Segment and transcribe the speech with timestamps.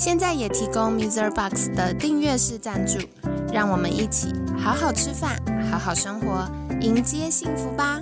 [0.00, 1.30] 现在也提供 Mr.
[1.30, 2.98] Box 的订阅式赞助，
[3.52, 5.36] 让我们一起好好吃饭，
[5.70, 6.50] 好好生活，
[6.80, 8.00] 迎接幸福吧！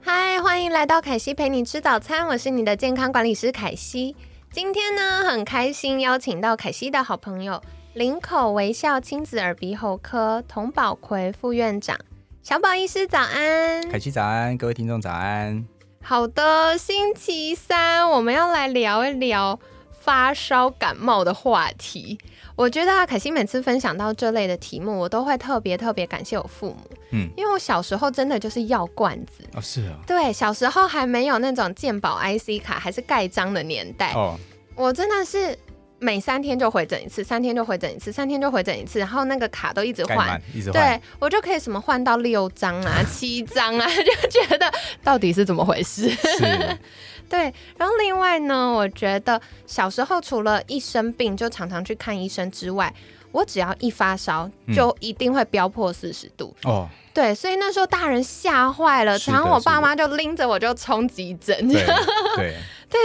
[0.00, 4.16] 嗨，欢迎来到凯西陪你吃早餐，我是你的健康管理师凯西。
[4.50, 7.60] 今天呢，很开心邀请到凯西的好朋友
[7.92, 11.94] 林口微笑亲子耳鼻喉科童宝奎副院长
[12.42, 13.86] 小宝医师，早安！
[13.90, 15.62] 凯西早安，各位听众早安。
[16.02, 19.58] 好的，星期三我们要来聊一聊
[20.00, 22.18] 发烧感冒的话题。
[22.56, 26.78] 我觉得啊，凯西每次分享到这类的题目，我都会特别特别感谢我父母。
[27.10, 34.36] 嗯，因为我小时候真的就是药罐子哦，是啊，对，小时候还没有那种健保 IC 卡，还是盖章的年代哦，
[34.74, 35.58] 我真的是。
[36.00, 40.40] 每三天就回诊一次，三天就回诊一次，三天就回诊一次，然后那个卡都一直换，
[40.72, 43.86] 对我就可以什么换到六张啊、 七张啊，
[44.22, 46.08] 就觉得到底是怎么回事？
[47.28, 47.52] 对。
[47.76, 52.94] 然后另外呢，我觉得小时候除了一生病就常常去看医生之外，
[53.32, 56.88] 我只要一发烧就一定会飙破四十度哦。
[57.12, 61.68] 对，所以那时候大人吓坏了，然后我爸妈就拎着我就冲急诊。
[61.68, 61.84] 对。
[62.36, 62.54] 对，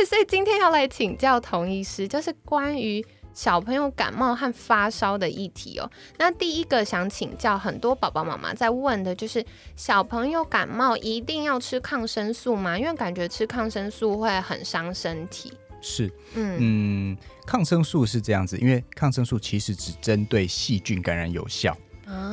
[0.05, 3.03] 所以今天要来请教童医师，就是关于
[3.33, 5.89] 小朋友感冒和发烧的议题哦。
[6.17, 9.43] 那第一个想请教很多宝宝妈妈在问的，就是
[9.75, 12.77] 小朋友感冒一定要吃抗生素吗？
[12.77, 15.53] 因为感觉吃抗生素会很伤身体。
[15.81, 21.75] 是，嗯嗯，抗生素是这样子，因为抗生素其实只针对细菌感染有效。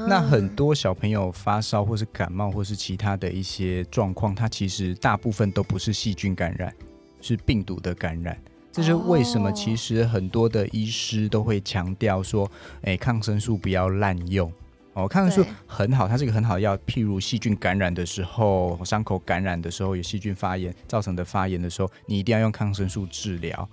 [0.07, 6.75] 那很多小朋友发烧或是感冒或是其他的一些状况，它其实大部分都不是细菌感染。
[7.21, 8.37] 是病毒的感染，
[8.73, 9.51] 这是为什么？
[9.53, 12.51] 其实很多的医师都会强调说，
[12.83, 14.53] 哎，抗生素不要滥用
[14.95, 15.09] 哦。
[15.09, 16.77] 抗生素很好，它是一个很好的药。
[16.79, 23.69] 譬如细菌感染的时候，伤口感染的时候，有细菌发炎造成的发炎的时候，你一定要用抗生素治疗。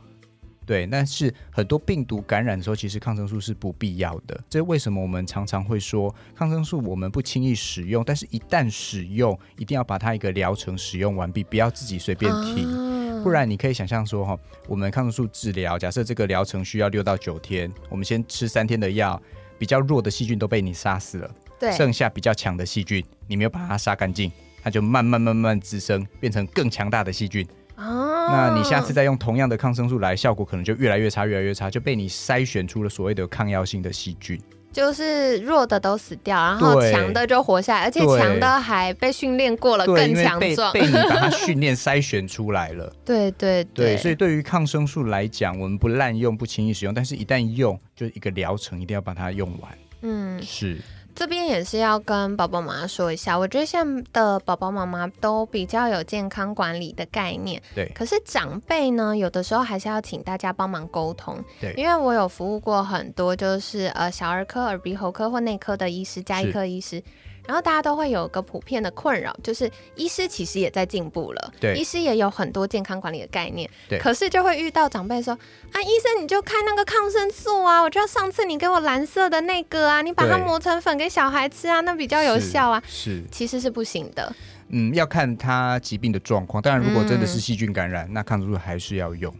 [0.65, 4.37] 对，但是很多病毒感染的时候，其实抗生素是不必要的。
[4.49, 12.96] 这为什么我们常常会说抗生素我们不轻易使用，但是一旦使用，一定要把它一个疗程使用完毕，不要自己随便停。
[13.23, 19.21] 不然你可以想象说哈，我们抗生素治疗，假设这个疗程需要六到九天，我们先吃三天的药，
[19.57, 24.31] 比较弱的细菌都被你杀死了，对，剩下比较强的细菌，你没有把它杀干净，
[24.63, 27.47] 它就慢慢慢慢滋生，变成更强大的细菌。
[27.75, 34.41] 哦，那你下次再用同样的抗生素来，效果可能就越来越差，越来越差，就被你筛选出了所谓的抗药性的细菌。
[34.77, 40.71] 就是弱的都死掉，然后强的就活下来，而且强的还被训练过了，更强壮。
[40.71, 42.93] 被你把它 训练筛选出来了。
[43.03, 49.71] 对对对，所以对于抗生素来讲，我们不滥用，不轻易使用，但是一旦用，就一个疗程一定要把它用完。
[50.03, 50.77] 嗯，是。
[51.17, 57.91] 这边也是要跟宝宝妈妈说一下，我觉得现在的宝宝妈妈都比较有健康管理的概念，对。
[57.95, 61.73] 可是长辈呢，有的时候还是要请大家帮忙沟通，对。
[61.75, 67.01] 因为我有服务过很多，就是呃小儿科、耳鼻喉科或内科的医师、加医科医师。
[67.47, 73.97] 然后大家都会有个普遍的困扰，就是医师其实也在进步了，对，医师也有很多健康管理的概念，对。
[73.97, 75.33] 可是就会遇到长辈说
[75.71, 84.35] 啊，医生你就开那个抗生素啊，我知道上次你给我蓝色的那个啊，你把它磨成粉给小孩吃啊，那比较有效啊，是，其实是不行的。
[84.69, 89.33] 嗯，要看他疾病的状况，当然如果真的是细菌感染，那抗生素还是要用。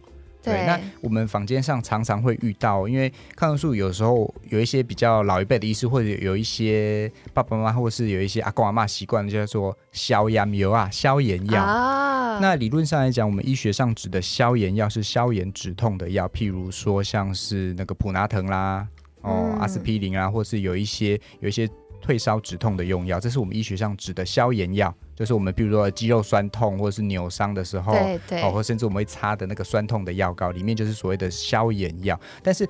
[0.48, 11.62] 对，那我们坊间上常常会遇到，因为抗生素有时候有一些比较老一辈的医师，或者有一些爸爸妈妈，或是有一些阿公阿妈习惯叫做消炎油啊、消炎药。
[11.62, 18.86] 啊，那理论上来讲，我们医学上指的消炎药是消炎止痛的药，譬如说像是那个普拿疼啦、
[19.22, 21.68] 哦阿司匹林啊，或是有一些有一些
[22.00, 24.94] 退烧止痛的用药，这是我们医学上指的消炎药。
[25.18, 32.18] 就是我们，比如说肌肉酸痛或者是扭伤的时候，对对，哦，或甚至我们会擦的那个酸痛的药膏，里面就是所谓的消炎药。
[32.40, 32.64] 但是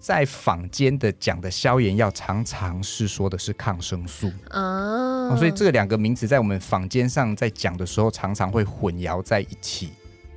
[0.00, 9.90] 在坊间的讲的消炎药，常常是说的是抗生素啊，所以这两个名词在我们坊间上在讲的时候，常常会混淆在一起。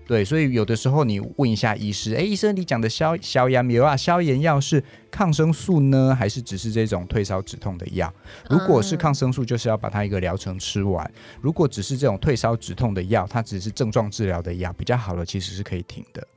[0.05, 8.13] 对，所以有的时候你问一下医师，哎，医生，你讲的消消炎药啊，消炎药是抗生素呢，还是只是这种退烧止痛的药？
[8.50, 11.05] 如果是抗生素，就是要把它一个疗程吃完；
[11.41, 16.27] 如果只是这种退烧止痛的药，它只是症状治疗的药，比较好的其实是可以停的。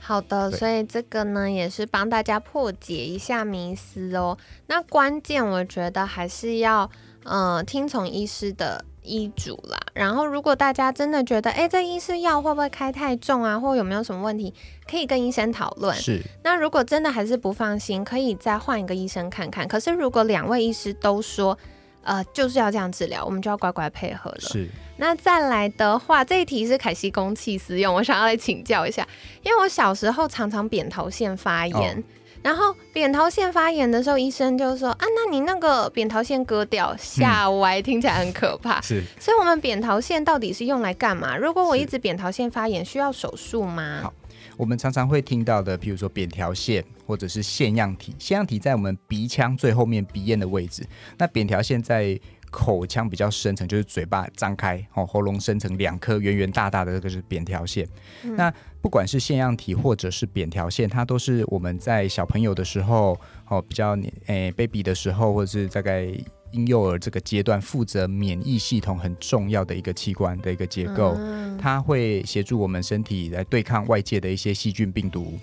[0.00, 4.36] 好的，所以这个呢也是帮大家破解一下迷思哦。
[4.66, 6.90] 那关键我觉得还是要，
[7.24, 9.78] 嗯，听从医师的医嘱啦。
[9.94, 14.52] 然后如果大家真的觉得，哎，这医师药会不会开太重啊，或有没有什么问题，
[14.90, 15.94] 可以跟医生讨论。
[15.96, 16.20] 是。
[16.42, 19.66] 那如果真的还是不放心，可以再换一个医生看看。
[19.66, 21.56] 可是如果两位医师都说，
[22.02, 24.40] 呃，就是要这样治疗，我们就要乖乖配合了。
[24.40, 24.68] 是。
[24.98, 29.06] 那再来的话，这一题是凯西公器私用，我想要来请教一下，
[29.42, 32.04] 因为我小时候常常扁桃腺发炎，
[32.42, 38.80] 然后扁桃腺发炎的时候，医生就说啊，那你那个扁桃腺割掉，吓歪，听起来很可怕。
[38.82, 39.02] 是。
[39.18, 41.36] 所以，我们扁桃腺到底是用来干嘛？
[41.36, 44.00] 如果我一直扁桃腺发炎，需要手术吗？
[44.02, 44.12] 好，
[44.56, 46.84] 我们常常会听到的，譬如说扁桃腺。
[47.04, 50.86] 或者是腺样体，腺样体在我们鼻腔最后面鼻咽的位置，
[51.18, 52.18] 那扁桃腺在
[52.52, 57.88] 口腔比较深层，就是嘴巴张开哦，喉咙深层两颗圆圆大大的，这个是扁条腺。
[58.36, 63.18] 那不管是腺样体或者是扁条腺，它都是我们在小朋友的时候
[63.48, 63.96] 哦，比较
[64.26, 66.06] 诶 baby 的时候，或者是大概
[66.52, 71.16] 婴幼儿这个阶段，负责免疫系统很重要的一个器官的一个结构，
[71.58, 75.38] 它会协助我们身体来对抗外界的一些细菌病毒。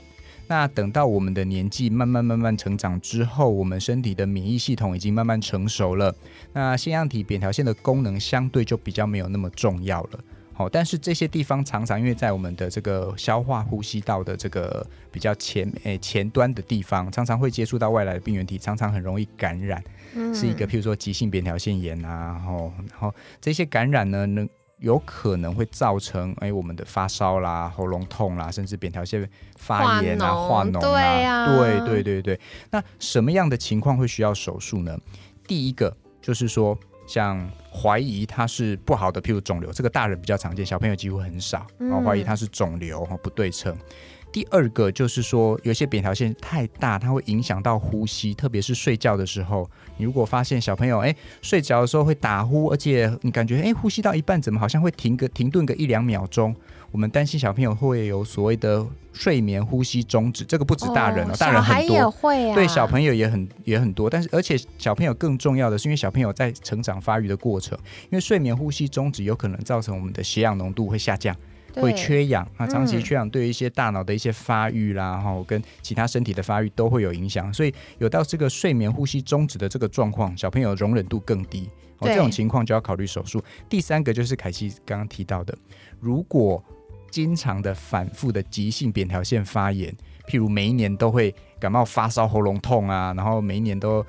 [0.50, 6.14] 那等到我们的年纪慢慢慢慢成长之后，我们身体的免疫系统已经慢慢成熟了，
[6.54, 10.20] 那腺样体扁桃腺的功能相对就比较没有那么重要了。
[10.52, 19.84] 好，但是这些地方常常因为在我们的这个消化呼吸道的这个比较前诶前端的地方，常常会接触到外来的病原体，常常很容易感染，
[20.34, 24.50] 是一个譬如说急性扁桃腺炎啊，然后然后这些感染呢能。
[24.80, 32.40] 有可能会造成哎，我们的发烧啦、喉咙痛啦，甚至扁桃腺发炎啊、化脓啊，对对对对。
[32.72, 34.98] 那什么样的情况会需要手术呢？
[35.48, 36.78] 第一个就是说，
[37.08, 41.66] 像怀疑它是不好的，譬如肿瘤，这个大人比较常见，小朋友几乎很少。
[41.78, 43.76] 然后怀疑它是肿瘤哈，不对称。
[44.32, 49.70] 第二个就是说，有些扁桃腺太大，它会影响到呼吸，特别是睡觉的时候。
[49.98, 56.56] 你如果发现小朋友哎睡着的时候会打呼，而且你感觉哎呼吸到一半怎么好像会停个停顿个一两秒钟，
[56.92, 60.44] 我们担心小朋友会有所谓的睡眠呼吸中止。
[60.46, 62.14] 这个不止大人哦，大人很多，
[62.54, 64.08] 对小朋友也很也很多。
[64.10, 71.36] 但是而且小朋友更重要的是，因为小朋友在成长发育的过程，因为睡眠呼吸中止有可能造成我们的血氧浓度会下降。
[71.80, 77.54] 会缺氧啊，长期缺氧对一些大脑的一些发育啦，哈，跟其他身体的发育都会有影响。
[77.54, 83.44] 所以有到这个睡眠呼吸终止的这个状况，小朋友容忍度更低，哦，这种情况就要考虑手术。
[83.68, 85.58] 第三个就是凯西刚刚提到的，
[86.00, 86.64] 如果
[87.10, 89.92] 经常的反复的急性扁桃腺发炎，
[90.28, 94.06] 譬如每一年都会感冒发烧、喉咙痛啊，然后每一年都。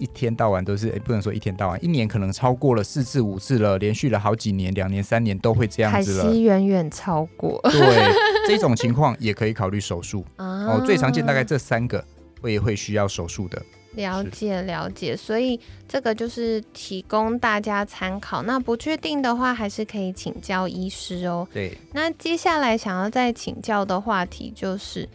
[0.00, 6.34] 一天到晚都是，不能说一天到晚，一年可能超过了四次五次了，连续了好几年，两年三年都会这样子了。
[6.34, 7.60] 远远超过。
[7.64, 8.12] 对，
[8.48, 10.24] 这种情况也可以考虑手术。
[10.38, 12.02] 哦，最常见大概这三个
[12.40, 13.62] 会会需要手术的。
[13.92, 18.42] 了解了解，所以这个就是提供大家参考。
[18.44, 21.46] 那不确定的话，还是可以请教医师哦。
[21.52, 21.76] 对。
[21.92, 25.08] 那接下来想要再请教的话题就是。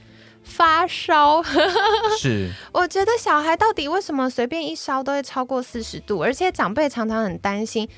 [0.45, 1.43] 发烧
[2.17, 7.89] 是，我觉得小孩到底为什么随便一烧都会超过四十度，而且长辈常常很担心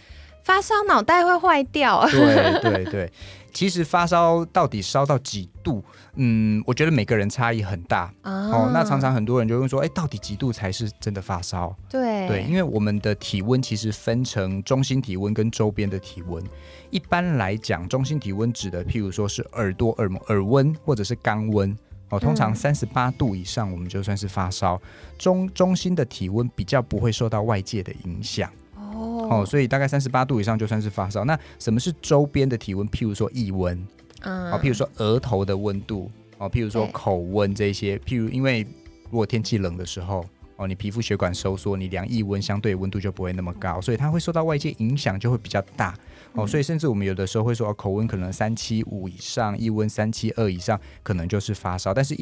[0.44, 2.08] 发烧脑袋会坏掉。
[2.10, 3.12] 对对对，
[3.54, 5.84] 其实发烧到底烧到几度，
[6.16, 8.72] 嗯，我觉得每个人差异很大哦。
[8.74, 11.76] 那常常很多人就会说，哎，到底几度才是真的发烧？
[11.90, 16.42] 对对，因为我们的体温其实分成中心体温跟周边的体温。
[16.90, 21.78] 一般来讲，中心体温指的，譬如说是耳朵耳耳温或者是肛温。
[22.10, 24.82] 哦，通常三十八度以上，我们就算是发烧。
[25.18, 28.50] 中中心的体温比较不会受到外界的影响。
[28.76, 31.26] 哦，哦，所以大概三十八度以上就算是发烧。
[31.26, 32.88] 那什么是周边的体温？
[32.90, 33.78] 譬如说腋温，
[34.22, 37.98] 嗯，哦，譬如说额头的温度，哦，譬如说口温这些。
[38.00, 38.66] 譬如因为
[39.10, 40.26] 如果天气冷的时候。
[40.58, 45.96] 哦，你皮肤血管收缩，你量腋温相对温度就不会那么高，所以它会受到外界影响就会比较大。
[46.34, 51.94] 哦，所以甚至我们有的时候会说，口温可能三七五以上，腋温三七二以上，可能就是发烧。
[51.94, 52.16] 但是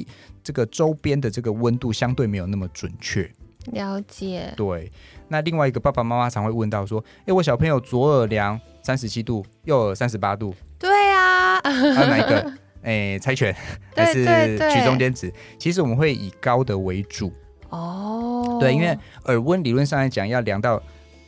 [0.43, 3.29] 这个周边的这个温度相对没有那么准确。
[3.71, 4.53] 了解。
[4.55, 4.91] 对。
[5.29, 10.53] 那另外一个爸爸妈妈常会问到说，哎，我小朋友左耳量三十七度，右耳三十八度。
[10.77, 11.59] 对啊。
[11.63, 12.53] 有 哪一个？
[12.83, 13.55] 哎，猜拳
[13.95, 14.23] 还是
[14.69, 15.33] 取中间值？
[15.57, 17.33] 其实我们会以高的为主。
[17.69, 20.81] 哦，对，因为耳温理论上来讲要量到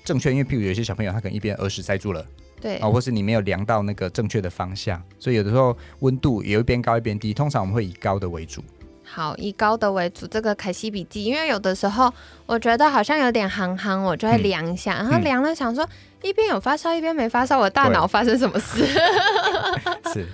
[0.04, 2.26] 正确，因为譬如有些小朋友他可能一边耳屎塞住了，
[2.62, 8.64] 对，啊，或是你没有量到那个正确的方向，所以有的时候温度有一边高一边低，通常我们会以高的为主。
[9.04, 12.14] 好，以高的为主，这个凯西笔记，因为有的时候
[12.46, 15.88] 我觉得好像有点憨憨，我就会量一下，然后量了想说
[16.22, 18.86] 一边有发烧一边没发烧，我大脑发生什么事？
[20.14, 20.28] 是。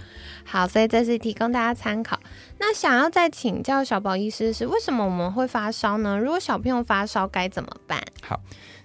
[0.54, 2.20] 好，所以这是提供大家参考。
[2.60, 6.16] 那想要再请教小宝医师是，为什么我们会发烧呢？
[6.16, 8.00] 如果小朋友发烧该怎么办？
[8.22, 8.40] 好。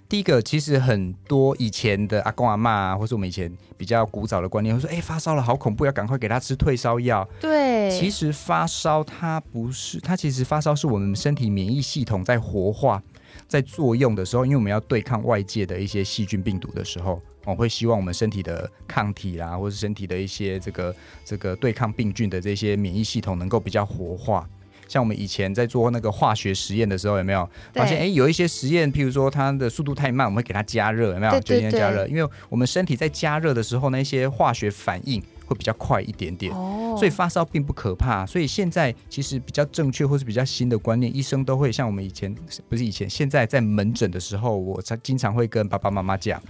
[0.07, 13.03] 第一个，其实很多以前的阿公阿妈啊，或是我们以前比较古早的观念，会说：“哎，发烧了，好恐怖，要赶快给他吃退烧药。”对，其实发烧它不是，它其实发烧是我们身体免疫系统在活化、
[13.47, 24.47] 在作用的时候，因为我们要对抗外界的一些细菌、病毒的时候，我会希望我们身体的抗体啦，或是身体的一些这个这个对抗病菌的这些免疫系统能够比较活化。
[24.87, 27.99] 像我们以前在做那个化学实验的时候，有没有发现？
[27.99, 31.39] 哎，有一些实验，譬如说它的速度太慢，我们会给它加热，有没有？
[31.41, 36.51] 就先加热，因为我们身体在加热的时候，那些化学反应会比较快一点点。
[36.53, 36.95] 哦。
[36.97, 38.25] 所以发烧并不可怕。
[38.25, 42.33] 所以现在其实比较正确或是比较新的观念，医生都会像我们以前
[42.67, 46.41] 不是以前，现在在门诊的时候，我才经常会跟爸爸妈妈讲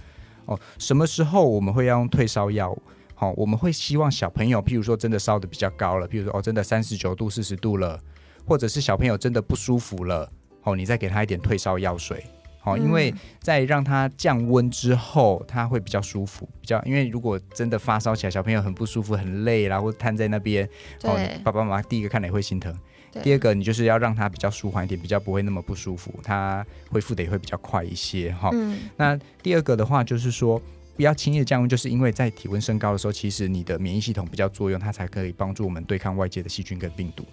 [0.50, 2.76] 哦，什么时候我们会要用退烧药？
[3.14, 7.98] 好，我们会希望小朋友，譬如说真的烧的比较高了，譬如说哦，真的三十九度、四十度了。
[8.46, 10.28] 或者是小朋友真的不舒服了，
[10.64, 12.24] 哦，你再给他一点退烧药水，
[12.58, 20.68] 好，因为在让他降温之后，他会比较舒服，比较，因为如果真的发烧起来，小朋友很不舒服、很累然后瘫在那边，
[21.02, 22.74] 哦，爸爸妈妈第一个看了也会心疼，
[23.22, 28.50] 第二个你就是要让它比较舒缓一点，比较不会那么不舒服，它恢复的也会比较快一些，哈。
[28.96, 30.60] 那第二个的话就是说，
[30.96, 37.24] 不要轻易的降温，就是因为在体温升高的时候，其实你的免疫系统比较作用，它才可以帮助我们对抗外界的细菌跟病毒。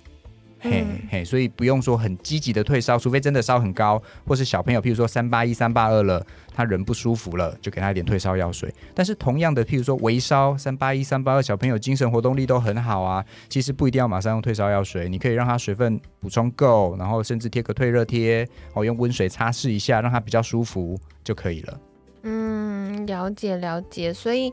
[0.69, 8.73] 嘿嘿，所以不用说很积极的退烧，除非真的烧很高，或是小朋友，譬如说三八一、三八二了，他人不舒服了，就给他一点退烧药水。
[8.93, 21.79] 但是同样的，譬如说微烧三八一、三八二，小朋友精神活动力都很好啊，其实不一定要马上用退烧药水，你可以让他水分补充够，然后甚至贴个退热贴，哦，用温水擦拭一下，让他比较舒服就可以了。
[22.23, 24.51] 嗯，了解了解，所以。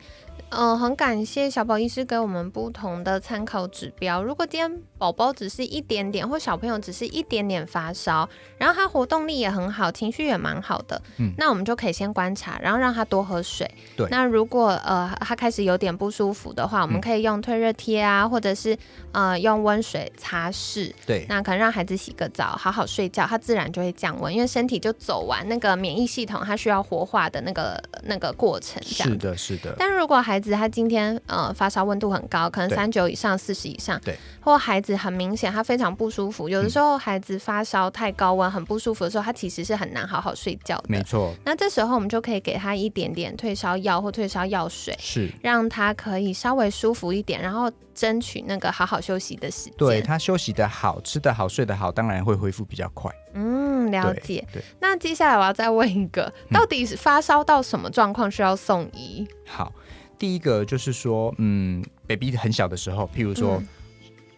[0.56, 4.22] 嗯，很感谢小宝医师给我们不同的参考指标。
[4.22, 13.70] 如果今天宝宝只是一点点，或小朋友只是一点点发烧，然后他活动力也很好，情绪也蛮好的，嗯，那我们就可以先观察，然后让他多喝水。
[13.96, 14.06] 对。
[14.10, 18.76] 那如果呃他开始有点不舒服的话，我们可以用退热贴啊，或者是
[19.12, 20.92] 呃用温水擦拭。
[21.04, 21.26] 对。
[21.28, 28.82] 那可能让孩子洗个澡，好好睡觉，他自然就会降温，因为身体就走完那个免疫系统它需要活化的那个那个过程。
[28.82, 29.74] 是的，是的。
[29.78, 40.84] 但如果孩子他今天呃发烧温度很高，可能三九以上、四十以上，对，或孩子很明显他非常不舒服，有的时候孩子发烧太高温很不舒服的时候，他其实是很难好好睡觉的。
[40.88, 41.34] 没错。
[41.44, 49.74] 那这时候我们就可以给他一点点退烧药或退烧药水，是让他可以稍微舒服一点，然后争取那个好好休息的时间。
[49.76, 53.10] 对他休息的好、吃的好、睡得好，当然会恢复比较快。
[53.34, 54.46] 嗯，了解。
[54.52, 54.62] 对。
[54.80, 59.26] 那接下来我要再问一个，到底是发烧到什么状况需要送医？
[59.46, 59.72] 好。
[60.18, 63.62] 第一个就是说，嗯，baby 很小的时候，譬如说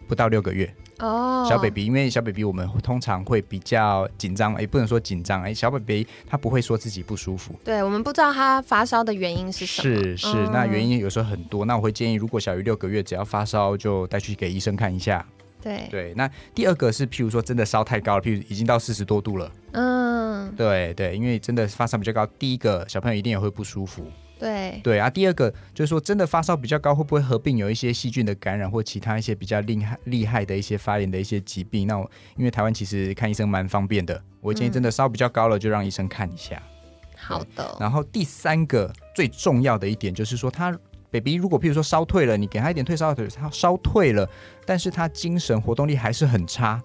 [0.07, 15.23] 不到六个月哦，小 baby，因为小 baby 我们通常会比较紧张，也不能说紧张，哎，小 baby 他不会说自己不舒服，对我们不知道他发烧的原因是什么，是是，那原因有时候很多，那我会建议，如果小于六个月，只要发烧就带去给医生看一下，
[15.61, 15.87] 对。
[15.91, 16.13] 对。
[16.15, 24.03] 那第二个是譬如说真的烧太高了，譬如已经到四十多度了，嗯，对对，因为真的发烧比较高，第一个小朋友一定也会不舒服。
[24.39, 31.87] 对对啊，第二个就是说，真的发烧比较高，会不会合并有一些细菌的感染或其他一些比较厉害厉害的一些发炎的一些疾病？
[31.87, 36.61] 那我因为台湾其实看医生蛮方便的，我建议真的烧比较高了，就让医生看一下。
[37.17, 37.75] 好的。
[37.79, 40.77] 然后第三个最重要的一点就是说，他
[41.09, 44.29] baby 如果譬如说烧退了，你给他一点退烧药，他烧退了，
[44.65, 46.79] 但是他精神活动力还是很差，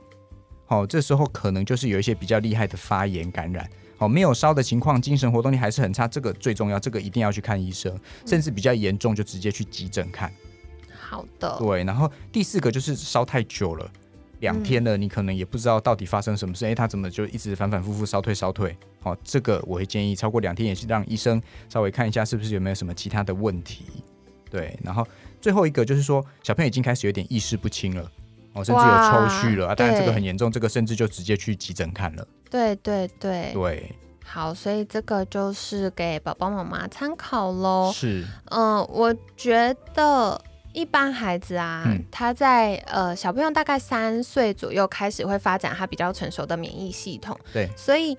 [0.65, 3.69] 好，这时候可能就是有一些比较厉害的发炎感染。
[4.03, 10.33] 哦，没有烧的情况，精神活动力还是很差，这个最重要，这个一定要去看医生，甚至比较严重就直接去急诊看。
[10.99, 11.57] 好的。
[11.59, 13.89] 对，然后第四个就是烧太久了，
[14.41, 18.77] 两天了，你可能也不知道到底发生什么事，哎，他怎么就一直反反复复烧退烧退？
[19.05, 23.85] 哦，这个我会建议超过两天也是让医生稍微看一下是不是有没有什么其他的问题。
[24.51, 25.07] 对，然后
[25.41, 28.11] 最后一个就是说小朋友已经开始有点意识不清了。
[28.53, 29.75] 哦，甚至有抽搐了啊！
[29.75, 32.27] 当然这个很严重，这个甚至就直接去急诊看了。
[32.51, 33.95] 对对对对，
[34.25, 37.91] 好，所以这个就是给宝宝妈妈参考喽。
[37.95, 40.41] 是，嗯，我觉得
[40.73, 47.39] 一般孩子啊，他在呃小朋友大概三岁左右开始会发展他比较成熟的免疫系统。
[47.53, 48.17] 对，所以。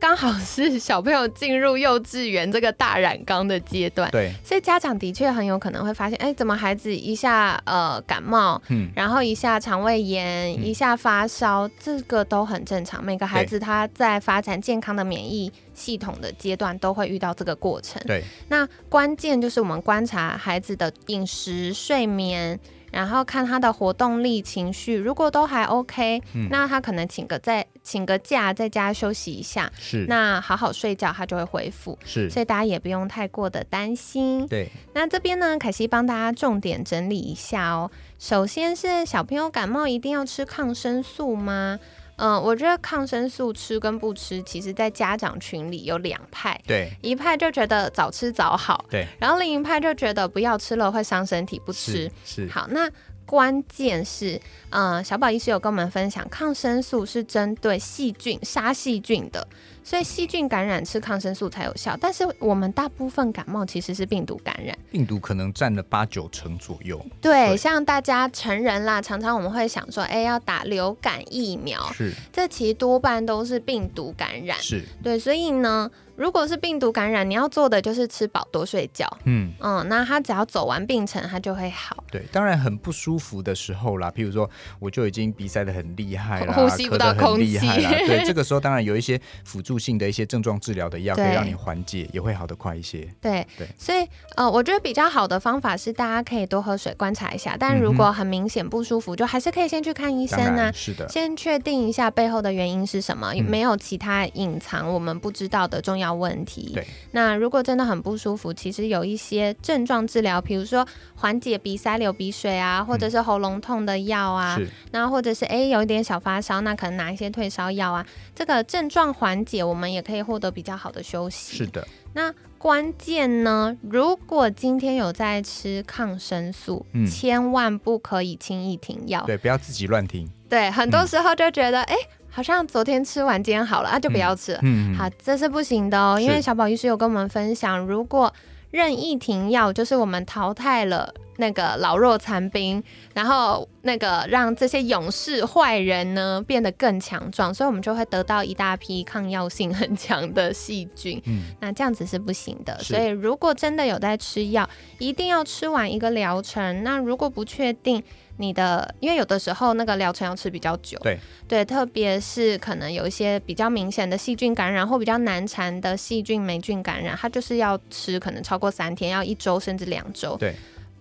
[0.00, 13.04] 刚好是小朋友进入幼稚园这个大染缸的阶段，对，所以家长的确很有可能会发现，哎，怎么孩子一下呃感冒，嗯，然后一下肠胃炎，一下发烧，这个都很正常。
[13.04, 18.00] 每个孩子他在发展健康的免疫系统的阶段都会遇到这个过程。
[18.06, 22.58] 对，那关键就是我们观察孩子的饮食、睡眠。
[22.90, 31.98] 然后看他的活动力、情绪，如果都还 OK，那他可能请个在请个假，在家休息一下，是那好好睡觉，他就会恢复。
[32.04, 34.46] 是，所以大家也不用太过的担心。
[34.46, 37.90] 对，那这边呢，凯西帮大家重点整理一下哦。
[38.18, 41.78] 首先是小朋友感冒一定要吃抗生素吗？
[42.16, 46.60] 嗯，我觉得抗生素吃跟不吃，其实在家长群里有两派。
[46.66, 48.84] 对，一派就觉得早吃早好。
[48.90, 52.10] 对，然后另一派就觉得不要吃了会伤身体，不吃。
[52.24, 52.48] 是。
[52.50, 52.90] 好，那
[53.28, 59.46] 关键是，呃，小宝医师有跟我们分享，抗生素是针对细菌杀细菌的。
[59.84, 66.98] 所以细菌感染吃抗生素才有效，但是我们大部分感冒其实是病毒感染，病毒可能占了八九成左右。
[67.20, 74.58] 对，像大家成人啦，常常我们会想说，哎，要打流感疫苗，是，这其实多半都是病毒感染。
[74.58, 75.90] 是对，所以呢。
[76.18, 79.06] 如果是病毒感染，你要做的就是吃饱多睡觉。
[79.22, 82.02] 嗯嗯，那他只要走完病程，他就会好。
[82.10, 87.90] 对，当然很不舒服的时候啦，譬如说我就已经鼻塞的很厉害啦， 呼吸不到空气啦。
[88.06, 93.08] 对，这个时候当然有一些辅助性的一些症状治疗的药可以让你缓解，也会好得快一些。
[93.20, 97.56] 对对，所以呃，我觉得比较好的方法是大家可以多喝水，观察一下。
[97.56, 100.72] 但如果很明显不舒服，就还是可以先去看医生啊。
[100.72, 106.72] 是的，先确定一下背后的原因是什么，没有其他隐藏我们不知道的重要问题。
[106.74, 106.86] 对。
[107.12, 114.58] 那如果真的很不舒服，其实有一些症状治疗，比如说缓解鼻塞、流鼻水啊，或者是喉咙痛的药啊，
[114.92, 121.56] 那或者是哎有一点小发烧，那可能拿一些退烧药啊，这个症状缓解，我们也可以获得比较好的休息。
[121.56, 121.86] 是的。
[122.14, 129.22] 那关键呢，如果今天有在吃抗生素，千万不可以轻易停药。
[129.26, 130.28] 对，不要自己乱停。
[130.48, 131.94] 对，很多时候就觉得哎。
[132.30, 134.60] 好像昨天吃完，今天好了啊，就不要吃了。
[134.62, 138.32] 嗯，好，这是不行的哦，因为小宝医师有跟我们分享，如果
[138.70, 142.82] 任意停药，就是我们淘汰了那个老弱残兵，
[143.14, 151.20] 然后那个让这些勇士坏人呢变得更强壮，所以我们就会得到一大批抗药性很强的细菌。
[151.24, 152.78] 嗯，那这样子是不行的。
[152.80, 156.84] 所以如果真的有在吃药，一定要吃完一个疗程。
[156.84, 158.02] 那如果不确定，
[158.38, 170.36] 你的，因为有的时候那个疗程要吃比较久，对对，特别是可能有一些比较明显的细菌感染或比较难缠的细菌霉菌感染，它就是要吃可能超过三天，要一周甚至两周。
[170.36, 170.54] 对，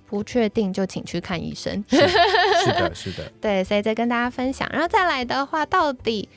[0.08, 1.84] 不确定就请去看医生。
[1.90, 1.98] 是
[2.74, 3.32] 的，是的。
[3.40, 6.28] 对，所以再跟大家分享，然后再来的话，到底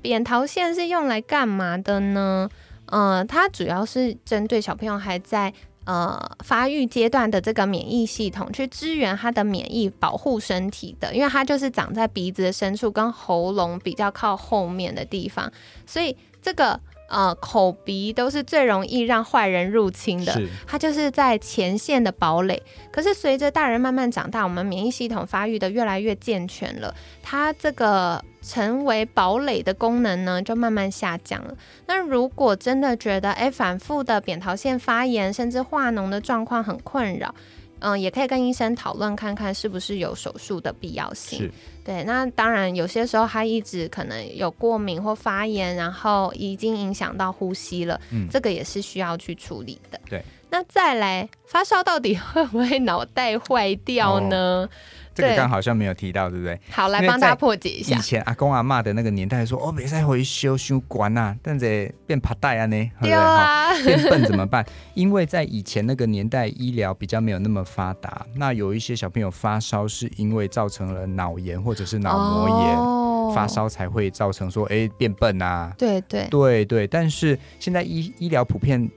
[0.00, 2.48] 扁桃腺是用来干嘛的呢？
[2.86, 5.52] 嗯，它主要是针对小朋友还在。
[5.86, 15.50] 呃，发育阶段的这个免疫系统去支援它的免疫保护身体的，因为它就是长在鼻子的深处跟喉咙比较靠后面的地方，
[15.86, 20.40] 所以这个呃口鼻都是最容易让坏人入侵的。
[20.66, 22.62] 它就是在前线的堡垒。
[22.90, 28.24] 可是随着大人慢慢长大，我们免疫系统发育的越来越健全了，它这个。
[28.42, 31.56] 成为堡垒的功能呢，就慢慢下降了。
[31.86, 37.34] 那如果真的觉得哎，反复的扁桃腺发炎，甚至化脓的状况很困扰，
[37.80, 41.50] 嗯，也可以跟医生讨论看看是不是有手术的必要性。
[41.84, 50.00] 对，那当然有些时候他一直可能有过敏或发炎，然后已经影响到呼吸了，嗯，这个也是需要去处理的。
[50.08, 54.68] 对，那再来发烧到底会不会脑袋坏掉呢？
[55.16, 56.60] 这个刚好像没有提到，对不对？
[56.70, 57.96] 好，来帮大家破解一下。
[57.96, 64.64] 以前阿公阿妈的那个年代说，哦，别再回修修管呐，但是变怕带啊呢，对啊，变笨怎么办？
[64.94, 75.72] 因为在以前那个年代，医疗比较没有那么发达，那有一些小朋友发烧是因为造成了脑炎或者是脑膜炎，发烧才会造成说，哎，变笨啊。
[75.78, 78.90] 对对对对，但是现在医医疗普遍。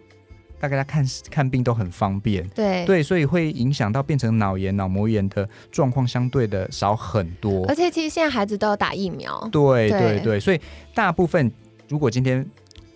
[0.60, 2.86] 大概他看看病都很方便，对。
[2.86, 7.66] 对，所以会影响到变成脑炎、脑膜炎的状况相对的少很多。
[7.68, 10.20] 而且其实现在孩子都要打疫苗，对对。
[10.20, 10.60] 对，所以
[10.94, 11.52] 大部分
[11.88, 12.46] 如果今天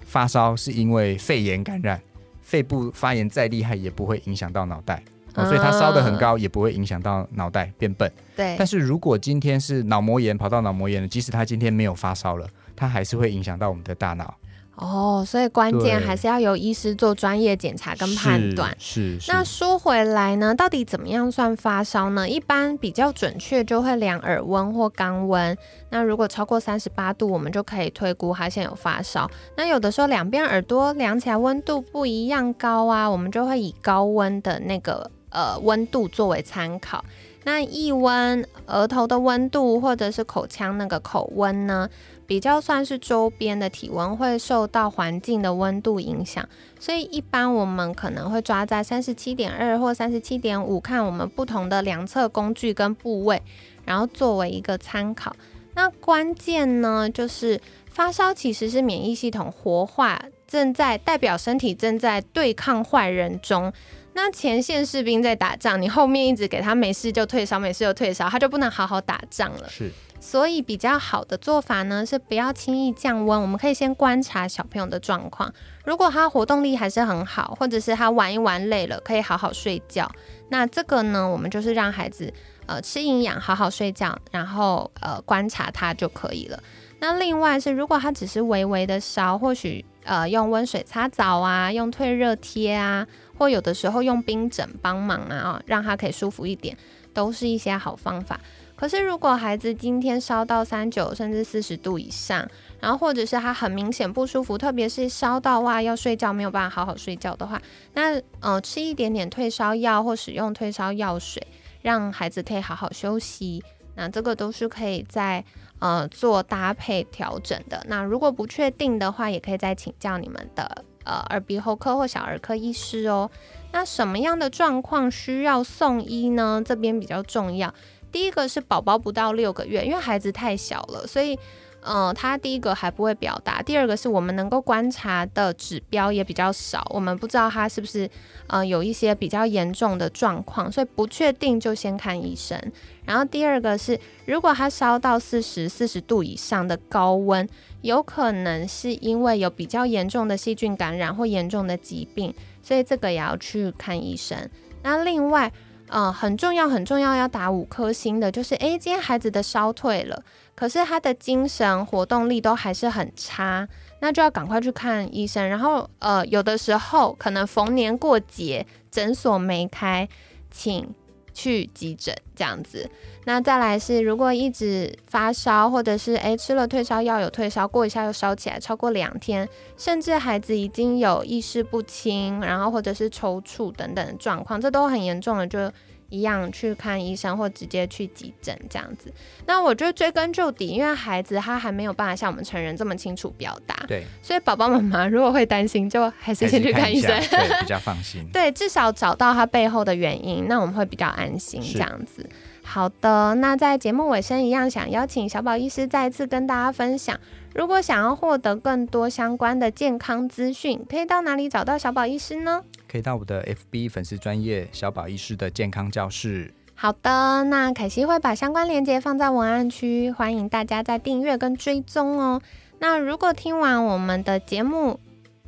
[0.06, 2.00] 发烧是因为肺炎感染，
[2.42, 5.02] 肺部发炎再厉害也不会影响到脑袋，
[5.34, 8.12] 所以他烧的很高也不会影响到脑袋变笨。
[8.36, 14.36] 对，但是如果今天是脑膜炎跑到脑膜炎了，即使他今天没有发烧了，他还是会影响到我们的大脑。
[14.76, 18.76] 哦，所以关键还是要由医师做专业检查跟判断。
[18.80, 19.18] 是。
[19.28, 22.28] 那说回来呢，到底怎么样算发烧呢？
[22.28, 25.56] 一般比较准确就会量耳温或肛温。
[25.90, 29.30] 那如果超过三十八度，我们就可以推估他现在有发烧。
[29.56, 37.06] 那有的时候两边耳朵量起来温度不一样高啊，我们就会以高温的那个呃温度作为参考。
[37.46, 41.90] 那腋温、额头的温度或者是口腔那个口温呢，
[42.34, 46.44] 比较算是周边的体温会受到环境的温度影响，
[46.80, 53.40] 所以一般我们可能会抓在三十七点二或三十七点五，看我们不同的量测工具跟部位，
[53.86, 55.36] 然后作为一个参考。
[55.76, 63.72] 那关键呢，就是发烧其实是免疫系统活化，正在代表身体正在对抗坏人中。
[64.16, 69.70] 那前线士兵在打仗，你后面一直给他没事就退烧，没事就退烧，他就不能好好打仗了。
[69.70, 69.92] 是，
[70.24, 73.42] 所以比较好的做法呢，是不要轻易降温。
[73.42, 80.10] 我们可以先观察小朋友的状况，如果他活动力还是很好，或者是他玩一玩累了，可以好好睡觉。
[80.48, 82.34] 那这个呢，我们就是让孩子。
[82.66, 86.58] 呃，吃营养，好好睡觉，然后呃观察他就可以了。
[87.00, 93.06] 那另外是，如果他只是微微的烧，或许呃用温水擦澡啊，用退热贴啊，
[93.38, 96.78] 或有的时候用冰枕帮忙啊，让他可以舒服一点，
[97.14, 98.40] 都是一些好方法。
[98.84, 102.46] 可是如果孩子今天烧到三九甚至四十度以上，
[102.82, 107.62] 然后或者是他很明显不舒服，特别是烧到哇要睡觉没有办法好好睡觉的话，
[107.94, 111.42] 那呃吃一点点退烧药或使用退烧药水。
[111.82, 113.64] 让孩子可以好好休息，
[113.96, 115.46] 那这个都是可以在
[115.80, 117.86] 呃做搭配调整的。
[117.88, 123.32] 那如果不确定的话，也可以再请教你们的呃耳鼻喉科或小儿科医师哦。
[123.72, 126.62] 那什么样的状况需要送医呢？
[126.66, 127.74] 这边比较重要。
[128.14, 131.38] 第一个是宝宝不到六个月，因为孩子太小了，所以。
[131.86, 138.10] 嗯，他第一个还不会表达，第二个是我们能够观察的指标也比较少，我们不知道他是不是
[138.48, 142.58] 呃有一些比较严重的状况，所以不确定就先看医生。
[143.04, 147.46] 然后第二个是，如果他烧到四十四十度以上的高温，
[147.82, 154.50] 有可能是因为有比较严重的细菌感染或严重的疾病，所以这个也要去看医生。
[154.84, 155.52] 那另外，
[155.96, 160.24] 嗯，很重要很重要要打五颗星的，就是诶，今天孩子的烧退了。
[160.56, 163.68] 可是他的精神活动力都还是很差，
[164.00, 165.48] 那就要赶快去看医生。
[165.48, 170.10] 然后，呃，有的时候可能逢年过节诊所没开，
[170.50, 170.92] 请
[171.34, 172.90] 去急诊这样子。
[173.26, 185.72] 那再来是，如果一直发烧，或者是诶吃了退烧药有退烧，过一下又烧起来，超过两天，甚至孩子已经有意识不清，然后或者是抽搐等等状况，这都很严重了，就。
[186.14, 189.12] 一样去看医生或直接去急诊这样子，
[189.48, 198.24] 那我觉得追根究底，因为孩子他还没有办法像我们成人这么清楚表达，对，所以宝宝妈妈如果会担心，就还是先去看医生，对，比较放心。
[198.32, 202.24] 对，至少找到他背后的原因，那我们会比较安心这样子。
[202.62, 207.20] 好的，那在节目尾声一样，想邀请小宝医师再一次跟大家分享，
[207.56, 212.62] 如果想要获得更多相关的健康资讯，可以到哪里找到小宝医师呢？
[212.94, 216.54] 可以到我的 FB 粉丝专业小宝医师的健康教室。
[216.76, 222.40] 好的，那凯西会把相关链接放在文案区，欢迎大家在订阅跟追踪哦。
[222.78, 225.00] 那如果听完我们的节目，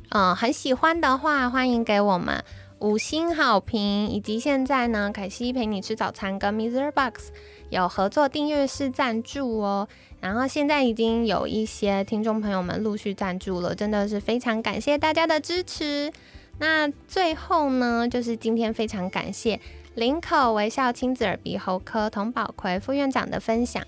[0.08, 2.42] 嗯，很喜欢的话，欢迎给我们
[2.80, 7.28] 五星好评，以及现在呢，凯西陪你吃早餐跟 Miserbox
[7.70, 9.86] 有合作订阅式赞助哦。
[10.20, 16.10] 然后现在已经有一些听众朋友们陆续赞助了，真的是非常感谢大家的支持。
[16.58, 19.60] 那最后呢，就是今天非常感谢
[19.94, 23.82] 林口微笑亲子耳鼻喉科童宝奎副院长的分享。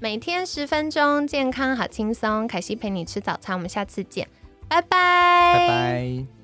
[0.00, 2.46] 每天十分钟，健康好轻松。
[2.46, 4.28] 凯西陪你吃早餐，我们下次见，
[4.68, 6.37] 拜拜，拜拜。